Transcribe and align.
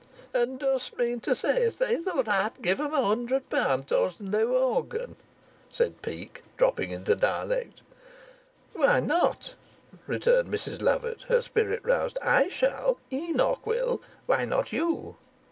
"And 0.33 0.57
dost 0.57 0.97
mean 0.97 1.19
to 1.19 1.35
say 1.35 1.63
as 1.65 1.77
they 1.77 1.97
thought 1.97 2.27
as 2.27 2.33
I 2.33 2.45
'ud 2.45 2.61
give 2.63 2.79
'em 2.79 2.91
a 2.91 3.03
hundred 3.03 3.47
pound 3.51 3.85
towards 3.87 4.17
th' 4.17 4.21
new 4.21 4.51
organ?" 4.55 5.15
said 5.69 6.01
Peake, 6.01 6.41
dropping 6.57 6.89
into 6.89 7.13
dialect. 7.13 7.83
"Why 8.73 8.99
not?" 8.99 9.53
returned 10.07 10.49
Mrs 10.49 10.81
Lovatt, 10.81 11.21
her 11.29 11.43
spirit 11.43 11.81
roused. 11.85 12.17
"I 12.19 12.47
shall. 12.47 12.97
Enoch 13.13 13.67
will. 13.67 14.01
Why 14.25 14.43
not 14.43 14.73
you?" 14.73 15.17